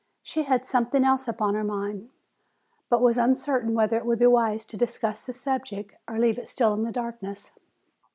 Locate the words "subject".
5.33-5.93